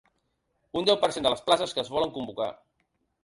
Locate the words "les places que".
1.33-1.83